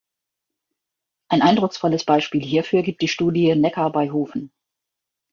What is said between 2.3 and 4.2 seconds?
hierfür gibt die Studie „Neckar bei